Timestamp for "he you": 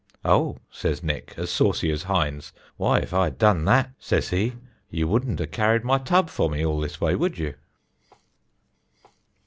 4.29-5.07